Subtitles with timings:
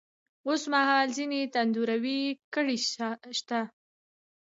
[0.47, 2.21] اوس مـهال ځــينې تـنـدروې
[2.53, 2.77] کـړۍ
[3.37, 3.61] شـتـه.